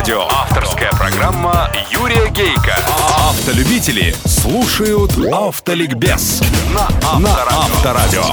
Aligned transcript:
Авторадио. 0.00 0.28
Авторская 0.30 0.90
программа 0.92 1.70
Юрия 1.90 2.30
Гейка. 2.30 2.74
Автолюбители 3.18 4.14
слушают 4.24 5.12
Автоликбез 5.30 6.40
на 6.74 6.88
Авторадио. 7.06 8.24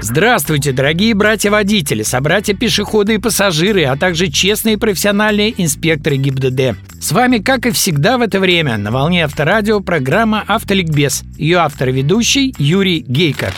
Здравствуйте, 0.00 0.72
дорогие 0.72 1.14
братья-водители, 1.14 2.02
собратья-пешеходы 2.02 3.14
и 3.14 3.18
пассажиры, 3.18 3.84
а 3.84 3.96
также 3.96 4.30
честные 4.30 4.76
профессиональные 4.76 5.54
инспекторы 5.56 6.16
ГИБДД. 6.16 6.76
С 7.00 7.12
вами, 7.12 7.38
как 7.38 7.64
и 7.64 7.70
всегда 7.70 8.18
в 8.18 8.20
это 8.20 8.38
время, 8.38 8.76
на 8.76 8.90
волне 8.90 9.24
Авторадио 9.24 9.80
программа 9.80 10.44
«Автоликбез». 10.46 11.22
Ее 11.38 11.58
автор 11.58 11.88
и 11.88 11.92
ведущий 11.92 12.54
Юрий 12.58 13.00
Гейко. 13.00 13.50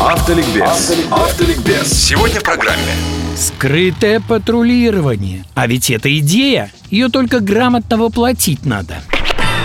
Автоликбез. 0.00 0.92
Автоликбез. 1.10 1.92
Сегодня 1.92 2.40
в 2.40 2.42
программе. 2.42 2.94
Скрытое 3.36 4.20
патрулирование. 4.20 5.44
А 5.54 5.66
ведь 5.66 5.90
это 5.90 6.16
идея. 6.18 6.70
Ее 6.90 7.08
только 7.08 7.40
грамотно 7.40 7.96
воплотить 7.96 8.64
надо. 8.64 9.02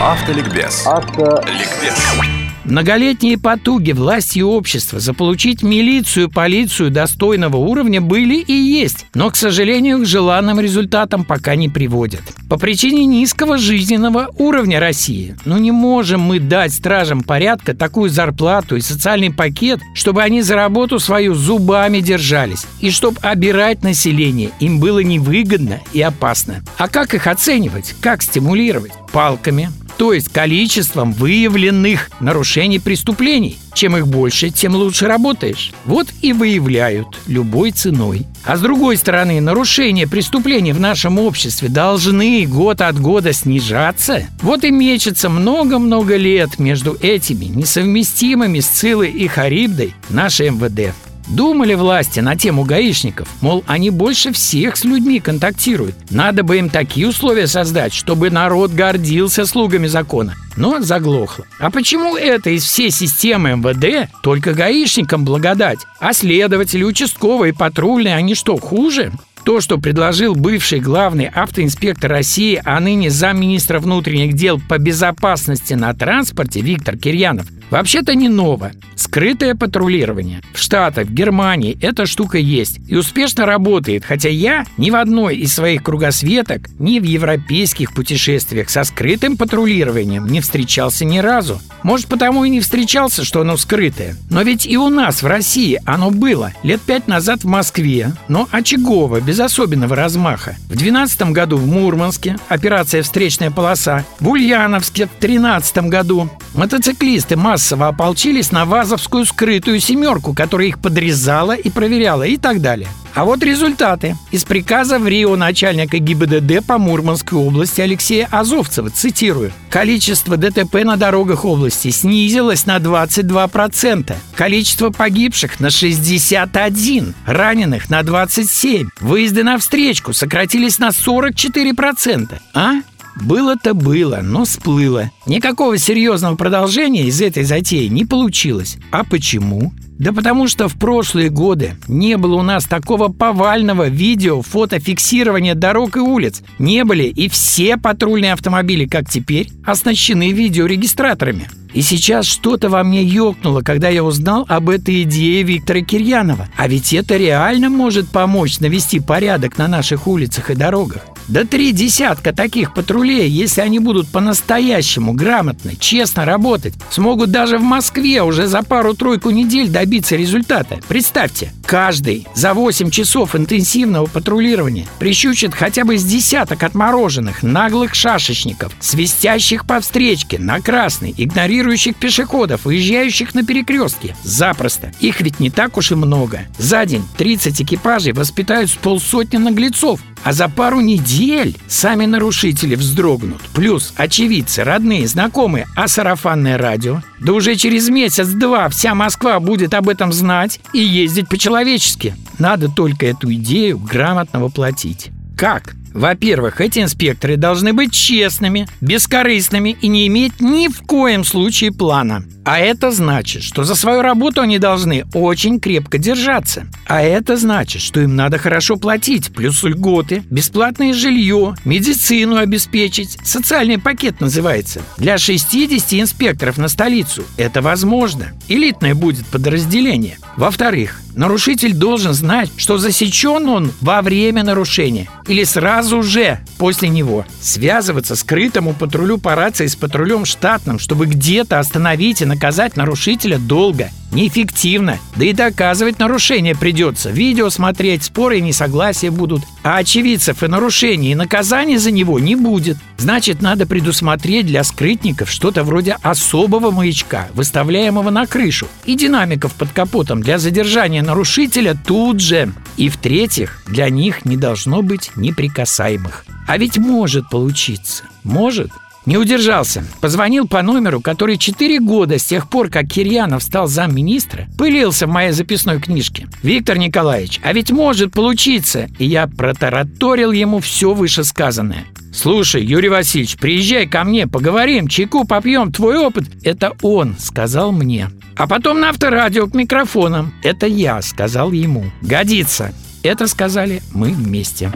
Автоликбез. 0.02 0.86
Ликбез. 0.86 2.37
Многолетние 2.68 3.38
потуги 3.38 3.94
власти 3.94 4.40
и 4.40 4.44
общества 4.44 5.00
заполучить 5.00 5.64
милицию, 5.64 6.30
полицию 6.30 6.92
достойного 6.92 7.56
уровня 7.56 8.02
были 8.02 8.36
и 8.36 8.52
есть, 8.52 9.06
но, 9.14 9.30
к 9.30 9.38
сожалению, 9.38 10.00
к 10.00 10.06
желанным 10.06 10.60
результатам 10.60 11.24
пока 11.24 11.56
не 11.56 11.70
приводят. 11.70 12.22
По 12.50 12.58
причине 12.58 13.06
низкого 13.06 13.58
жизненного 13.58 14.34
уровня 14.38 14.82
России. 14.82 15.38
Ну 15.46 15.58
не 15.58 15.72
можем 15.72 16.20
мы 16.20 16.40
дать 16.40 16.74
стражам 16.74 17.22
порядка 17.22 17.74
такую 17.74 18.10
зарплату 18.10 18.76
и 18.76 18.82
социальный 18.82 19.32
пакет, 19.32 19.80
чтобы 19.94 20.22
они 20.22 20.42
за 20.42 20.56
работу 20.56 21.00
свою 21.00 21.36
зубами 21.36 22.02
держались, 22.02 22.66
и 22.82 22.92
чтобы 22.92 23.18
обирать 23.22 23.82
население 23.82 24.52
им 24.60 24.82
было 24.82 25.00
невыгодно 25.00 25.80
и 25.94 26.02
опасно. 26.02 26.64
А 26.78 26.90
как 26.90 27.14
их 27.14 27.28
оценивать? 27.28 27.96
Как 28.02 28.22
стимулировать? 28.22 28.92
Палками, 29.14 29.70
то 29.98 30.14
есть 30.14 30.32
количеством 30.32 31.12
выявленных 31.12 32.10
нарушений 32.20 32.80
преступлений. 32.80 33.58
Чем 33.74 33.98
их 33.98 34.08
больше, 34.08 34.50
тем 34.50 34.76
лучше 34.76 35.08
работаешь. 35.08 35.72
Вот 35.86 36.08
и 36.22 36.34
выявляют 36.34 37.08
любой 37.28 37.72
ценой. 37.72 38.26
А 38.44 38.58
с 38.58 38.62
другой 38.62 38.98
стороны, 38.98 39.42
нарушения 39.42 40.08
преступлений 40.08 40.74
в 40.74 40.80
нашем 40.80 41.20
обществе 41.20 41.68
должны 41.68 42.46
год 42.46 42.82
от 42.82 43.00
года 43.00 43.34
снижаться. 43.34 44.28
Вот 44.42 44.64
и 44.64 44.72
мечется 44.72 45.30
много-много 45.30 46.16
лет 46.16 46.60
между 46.60 46.98
этими 47.02 47.46
несовместимыми 47.46 48.60
с 48.60 48.68
Цилой 48.68 49.12
и 49.12 49.28
Харибдой 49.28 49.94
наше 50.10 50.50
МВД. 50.50 50.94
Думали 51.30 51.74
власти 51.74 52.22
на 52.22 52.38
тему 52.38 52.64
гаишников, 52.64 53.28
мол, 53.42 53.64
они 53.68 53.90
больше 53.90 54.32
всех 54.32 54.78
с 54.78 54.86
людьми 54.86 55.20
контактируют. 55.20 55.96
Надо 56.10 56.44
бы 56.44 56.58
им 56.58 56.70
такие 56.70 57.08
условия 57.08 57.48
создать, 57.48 57.94
чтобы 57.94 58.30
народ 58.30 58.72
гордился 58.72 59.46
слугами 59.46 59.88
закона. 59.88 60.36
Но 60.56 60.82
заглохло. 60.82 61.46
А 61.60 61.70
почему 61.70 62.16
это 62.16 62.50
из 62.52 62.64
всей 62.64 62.92
системы 62.92 63.58
МВД 63.58 64.10
только 64.24 64.54
гаишникам 64.54 65.26
благодать? 65.26 65.80
А 66.00 66.14
следователи, 66.14 66.84
участковые, 66.84 67.54
патрульные, 67.54 68.16
они 68.16 68.34
что, 68.34 68.58
хуже? 68.58 69.12
То, 69.44 69.62
что 69.62 69.78
предложил 69.78 70.36
бывший 70.36 70.82
главный 70.82 71.28
автоинспектор 71.28 72.12
России, 72.12 72.62
а 72.66 72.80
ныне 72.82 73.10
замминистра 73.10 73.80
внутренних 73.80 74.34
дел 74.34 74.60
по 74.68 74.78
безопасности 74.78 75.74
на 75.74 75.94
транспорте 75.94 76.60
Виктор 76.60 76.98
Кирьянов, 76.98 77.46
вообще-то 77.70 78.16
не 78.16 78.30
ново. 78.30 78.72
Скрытое 78.96 79.56
патрулирование. 79.56 80.42
В 80.54 80.60
Штатах, 80.60 81.08
в 81.08 81.14
Германии 81.14 81.78
эта 81.82 82.06
штука 82.06 82.38
есть 82.38 82.80
и 82.88 82.96
успешно 82.96 83.46
работает, 83.46 84.04
хотя 84.06 84.30
я 84.30 84.66
ни 84.78 84.90
в 84.90 84.96
одной 84.96 85.38
из 85.38 85.54
своих 85.54 85.84
кругосветок, 85.84 86.70
ни 86.80 87.00
в 87.00 87.04
европейских 87.04 87.94
путешествиях 87.94 88.70
со 88.70 88.84
скрытым 88.84 89.38
патрулированием 89.38 90.28
не 90.28 90.42
встречался 90.42 91.06
ни 91.06 91.20
разу. 91.20 91.62
Может, 91.84 92.08
потому 92.08 92.44
и 92.44 92.50
не 92.50 92.60
встречался, 92.60 93.24
что 93.24 93.42
оно 93.42 93.58
скрытое. 93.58 94.16
Но 94.30 94.42
ведь 94.42 94.66
и 94.66 94.78
у 94.78 94.90
нас 94.90 95.22
в 95.22 95.28
России 95.28 95.80
оно 95.86 96.12
было. 96.12 96.52
Лет 96.64 96.82
пять 96.82 97.08
назад 97.08 97.44
в 97.44 97.48
Москве, 97.48 98.12
но 98.28 98.48
очагово, 98.52 99.22
без 99.22 99.40
особенного 99.40 99.96
размаха. 99.96 100.56
В 100.66 100.76
2012 100.76 101.32
году 101.32 101.58
в 101.58 101.68
Мурманске 101.68 102.38
операция 102.50 103.04
«Встречная 103.04 103.52
полоса», 103.52 104.06
в 104.20 104.30
Ульяновске 104.30 105.06
в 105.06 105.20
2013 105.20 105.78
году 105.90 106.30
мотоциклисты 106.54 107.36
массово 107.58 107.88
ополчились 107.88 108.52
на 108.52 108.66
ВАЗовскую 108.66 109.26
скрытую 109.26 109.80
«семерку», 109.80 110.36
которая 110.36 110.68
их 110.68 110.78
подрезала 110.78 111.54
и 111.54 111.72
проверяла 111.72 112.22
и 112.22 112.38
так 112.38 112.62
далее. 112.62 112.88
А 113.16 113.26
вот 113.26 113.42
результаты. 113.42 114.16
Из 114.30 114.44
приказа 114.44 115.00
в 115.00 115.08
Рио 115.08 115.36
начальника 115.36 115.98
ГИБДД 115.98 116.64
по 116.64 116.78
Мурманской 116.78 117.36
области 117.36 117.82
Алексея 117.82 118.28
Азовцева, 118.30 118.92
цитирую, 118.92 119.52
«Количество 119.72 120.38
ДТП 120.38 120.84
на 120.84 120.98
дорогах 120.98 121.46
области 121.46 121.90
снизилось 121.90 122.68
на 122.68 122.78
22%, 122.78 124.16
количество 124.36 124.92
погибших 124.92 125.60
на 125.60 125.72
61, 125.72 127.16
раненых 127.26 127.90
на 127.90 128.04
27, 128.04 128.90
выезды 129.00 129.44
на 129.44 129.58
встречку 129.58 130.14
сократились 130.14 130.78
на 130.78 130.90
44%. 130.90 132.40
А? 132.54 132.74
Было-то 133.22 133.74
было, 133.74 134.20
но 134.22 134.46
сплыло. 134.46 135.12
Никакого 135.26 135.78
серьезного 135.78 136.36
продолжения 136.36 137.06
из 137.06 137.22
этой 137.22 137.44
затеи 137.44 137.88
не 137.88 138.06
получилось. 138.06 138.78
А 138.92 139.04
почему? 139.04 139.74
Да 139.98 140.14
потому 140.14 140.48
что 140.48 140.68
в 140.68 140.78
прошлые 140.78 141.30
годы 141.30 141.76
не 141.88 142.18
было 142.18 142.36
у 142.36 142.44
нас 142.44 142.66
такого 142.66 143.08
повального 143.08 143.90
видео, 143.90 144.44
фотофиксирования 144.44 145.56
дорог 145.56 145.98
и 145.98 146.00
улиц. 146.00 146.44
Не 146.60 146.84
были 146.84 147.06
и 147.06 147.28
все 147.30 147.78
патрульные 147.78 148.34
автомобили, 148.34 148.86
как 148.86 149.10
теперь, 149.10 149.50
оснащены 149.66 150.32
видеорегистраторами. 150.32 151.50
И 151.74 151.82
сейчас 151.82 152.26
что-то 152.26 152.70
во 152.70 152.84
мне 152.84 153.04
ёкнуло, 153.04 153.62
когда 153.62 153.90
я 153.90 154.04
узнал 154.04 154.46
об 154.48 154.70
этой 154.70 155.04
идее 155.04 155.44
Виктора 155.44 155.82
Кирьянова. 155.82 156.48
А 156.56 156.68
ведь 156.68 156.94
это 156.94 157.18
реально 157.18 157.70
может 157.70 158.10
помочь 158.10 158.60
навести 158.60 159.00
порядок 159.00 159.58
на 159.58 159.68
наших 159.68 160.08
улицах 160.08 160.52
и 160.52 160.56
дорогах. 160.56 161.02
Да 161.28 161.44
три 161.44 161.74
десятка 161.74 162.32
таких 162.32 162.74
патрулей, 162.74 163.30
если 163.30 163.60
они 163.60 163.80
будут 163.80 164.08
по-настоящему 164.08 165.12
грамотно, 165.12 165.76
честно 165.78 166.24
работать, 166.24 166.74
смогут 166.90 167.32
даже 167.32 167.58
в 167.58 167.64
Москве 167.64 168.24
уже 168.24 168.48
за 168.48 168.64
пару-тройку 168.64 169.32
недель 169.32 169.68
добиться 169.68 170.16
результата. 170.16 170.80
Представьте, 170.88 171.52
каждый 171.66 172.26
за 172.34 172.54
8 172.54 172.92
часов 172.92 173.36
интенсивного 173.36 174.06
патрулирования 174.06 174.88
прищучит 175.00 175.54
хотя 175.54 175.84
бы 175.84 175.98
с 175.98 176.04
десяток 176.06 176.64
отмороженных, 176.64 177.44
наглых 177.44 177.94
шашечников, 177.94 178.72
свистящих 178.80 179.66
по 179.66 179.82
встречке 179.82 180.40
на 180.40 180.62
красный, 180.62 181.14
игнорирующих 181.18 181.98
пешеходов, 181.98 182.64
выезжающих 182.64 183.36
на 183.36 183.44
перекрестке. 183.44 184.16
Запросто. 184.24 184.94
Их 185.02 185.20
ведь 185.20 185.42
не 185.42 185.50
так 185.50 185.76
уж 185.76 185.92
и 185.92 185.96
много. 185.96 186.44
За 186.58 186.86
день 186.86 187.06
30 187.18 187.62
экипажей 187.64 188.14
воспитают 188.14 188.70
с 188.70 188.76
полсотни 188.76 189.38
наглецов, 189.38 190.00
а 190.28 190.34
за 190.34 190.50
пару 190.50 190.82
недель 190.82 191.56
сами 191.70 192.06
нарушители 192.06 192.76
вздрогнут. 192.76 193.40
Плюс 193.54 193.94
очевидцы, 193.96 194.66
родные, 194.66 195.08
знакомые, 195.08 195.68
а 195.74 195.88
сарафанное 195.88 196.58
радио. 196.58 197.02
Да 197.22 197.32
уже 197.32 197.56
через 197.56 197.88
месяц-два 197.88 198.68
вся 198.68 198.94
Москва 198.94 199.40
будет 199.40 199.74
об 199.74 199.88
этом 199.88 200.12
знать 200.12 200.60
и 200.74 200.80
ездить 200.80 201.30
по-человечески. 201.30 202.14
Надо 202.40 202.68
только 202.68 203.06
эту 203.06 203.34
идею 203.36 203.80
грамотно 203.80 204.42
воплотить. 204.42 205.12
Как? 205.38 205.76
Во-первых, 205.98 206.62
эти 206.62 206.78
инспекторы 206.78 207.38
должны 207.38 207.74
быть 207.74 207.92
честными, 207.92 208.68
бескорыстными 208.82 209.76
и 209.82 209.88
не 209.88 210.06
иметь 210.06 210.40
ни 210.40 210.68
в 210.68 210.84
коем 210.84 211.24
случае 211.24 211.72
плана. 211.72 212.24
А 212.46 212.60
это 212.60 212.92
значит, 212.92 213.42
что 213.42 213.64
за 213.64 213.74
свою 213.74 214.04
работу 214.04 214.42
они 214.42 214.60
должны 214.60 215.06
очень 215.16 215.60
крепко 215.60 215.98
держаться. 215.98 216.68
А 216.86 217.02
это 217.02 217.36
значит, 217.36 217.82
что 217.82 218.00
им 218.00 218.16
надо 218.16 218.38
хорошо 218.38 218.78
платить, 218.78 219.34
плюс 219.34 219.64
льготы, 219.64 220.24
бесплатное 220.30 220.94
жилье, 220.94 221.56
медицину 221.66 222.38
обеспечить. 222.38 223.18
Социальный 223.24 223.80
пакет 223.80 224.22
называется. 224.22 224.82
Для 224.98 225.18
60 225.18 225.96
инспекторов 225.96 226.58
на 226.58 226.68
столицу 226.68 227.24
это 227.38 227.64
возможно. 227.64 228.28
Элитное 228.48 228.94
будет 228.94 229.26
подразделение. 229.26 230.20
Во-вторых, 230.38 231.02
нарушитель 231.16 231.74
должен 231.74 232.14
знать, 232.14 232.52
что 232.56 232.78
засечен 232.78 233.50
он 233.50 233.72
во 233.82 234.02
время 234.02 234.44
нарушения 234.44 235.10
или 235.28 235.44
сразу 235.44 235.87
же 235.88 236.40
после 236.58 236.90
него. 236.90 237.26
Связываться 237.42 238.16
скрытому 238.16 238.74
патрулю 238.74 239.18
по 239.18 239.36
рации 239.36 239.68
с 239.68 239.76
патрулем 239.76 240.26
штатным, 240.26 240.80
чтобы 240.80 241.06
где-то 241.06 241.60
остановить 241.60 242.22
и 242.22 242.26
наказать 242.26 242.76
нарушителя 242.76 243.38
долго, 243.38 243.90
неэффективно. 244.12 245.00
Да 245.16 245.26
и 245.26 245.34
доказывать 245.34 246.00
нарушение 246.00 246.56
придется. 246.56 247.10
Видео 247.10 247.50
смотреть, 247.50 248.04
споры 248.04 248.40
и 248.40 248.42
несогласия 248.42 249.12
будут. 249.12 249.44
А 249.64 249.78
очевидцев 249.78 250.44
и 250.44 250.48
нарушений 250.48 251.12
и 251.12 251.16
наказания 251.16 251.80
за 251.80 251.92
него 251.92 252.20
не 252.20 252.36
будет. 252.36 252.78
Значит, 252.98 253.42
надо 253.42 253.66
предусмотреть 253.66 254.48
для 254.48 254.64
скрытников 254.64 255.30
что-то 255.30 255.64
вроде 255.64 255.98
особого 256.02 256.72
маячка, 256.72 257.28
выставляемого 257.34 258.10
на 258.10 258.26
крышу, 258.26 258.68
и 258.86 258.96
динамиков 258.96 259.54
под 259.54 259.72
капотом 259.72 260.22
для 260.22 260.40
задержания 260.40 261.04
нарушителя 261.04 261.76
тут 261.86 262.20
же. 262.20 262.52
И 262.78 262.90
в-третьих, 262.90 263.62
для 263.68 263.90
них 263.90 264.26
не 264.26 264.38
должно 264.38 264.82
быть 264.82 265.12
неприкасаемых. 265.16 266.26
А 266.48 266.58
ведь 266.58 266.78
может 266.78 267.30
получиться. 267.30 268.04
Может. 268.24 268.72
Не 269.08 269.18
удержался. 269.18 269.86
Позвонил 270.02 270.50
по 270.50 270.62
номеру, 270.62 271.00
который 271.00 271.38
четыре 271.38 271.80
года 271.80 272.20
с 272.20 272.26
тех 272.26 272.50
пор, 272.50 272.68
как 272.68 272.88
Кирьянов 272.88 273.42
стал 273.42 273.68
замминистра, 273.68 274.48
пылился 274.58 275.08
в 275.08 275.10
моей 275.10 275.32
записной 275.32 275.80
книжке. 275.80 276.28
«Виктор 276.44 276.78
Николаевич, 276.78 277.40
а 277.42 277.54
ведь 277.54 277.72
может 277.72 278.12
получиться!» 278.12 278.90
И 279.00 279.06
я 279.06 279.28
протараторил 279.28 280.34
ему 280.34 280.60
все 280.60 280.94
вышесказанное. 280.94 281.86
«Слушай, 282.14 282.66
Юрий 282.66 282.90
Васильевич, 282.90 283.38
приезжай 283.38 283.88
ко 283.88 284.04
мне, 284.04 284.28
поговорим, 284.28 284.90
чайку 284.90 285.26
попьем, 285.26 285.72
твой 285.72 285.98
опыт...» 285.98 286.26
Это 286.44 286.74
он 286.82 287.16
сказал 287.18 287.72
мне. 287.72 288.10
А 288.36 288.46
потом 288.46 288.82
на 288.82 288.90
авторадио 288.90 289.48
к 289.48 289.54
микрофонам. 289.54 290.34
Это 290.44 290.68
я 290.68 291.02
сказал 291.02 291.54
ему. 291.54 291.86
Годится. 292.02 292.74
Это 293.04 293.28
сказали 293.28 293.82
мы 293.94 294.12
вместе. 294.12 294.70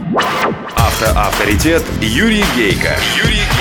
Автоавторитет 0.74 1.84
Юрий 2.00 2.44
Гейко. 2.56 2.96
Юрий. 3.22 3.51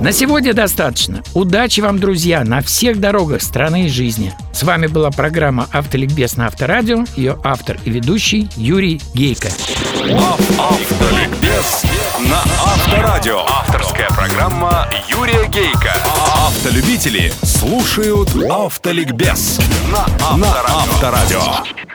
На 0.00 0.12
сегодня 0.12 0.52
достаточно. 0.52 1.22
Удачи 1.34 1.80
вам, 1.80 1.98
друзья, 1.98 2.44
на 2.44 2.60
всех 2.60 3.00
дорогах 3.00 3.42
страны 3.42 3.86
и 3.86 3.88
жизни. 3.88 4.34
С 4.52 4.62
вами 4.62 4.86
была 4.86 5.10
программа 5.10 5.68
«Автоликбез» 5.72 6.36
на 6.36 6.46
Авторадио. 6.46 7.04
Ее 7.16 7.38
автор 7.42 7.78
и 7.84 7.90
ведущий 7.90 8.48
Юрий 8.56 9.00
Гейко. 9.14 9.48
Автоликбез 10.58 11.84
на 12.20 12.38
Авторадио. 12.62 13.40
Авторская 13.46 14.08
программа 14.08 14.86
Юрия 15.08 15.48
Гейка. 15.48 15.94
Автолюбители 16.46 17.32
слушают 17.42 18.30
Автоликбез 18.50 19.58
на 19.90 20.04
Авторадио. 20.20 21.85